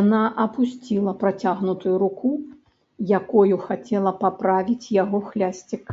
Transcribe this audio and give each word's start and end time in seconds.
Яна 0.00 0.20
апусціла 0.44 1.14
працягнутую 1.22 1.94
руку, 2.02 2.30
якою 3.18 3.56
хацела 3.66 4.12
паправіць 4.22 4.92
яго 5.02 5.18
хлясцік. 5.32 5.84